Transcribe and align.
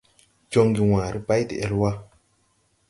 Jɔŋge 0.51 0.81
wããre 0.89 1.19
bay 1.27 1.41
de-ɛl 1.49 1.71
wà. 1.79 1.91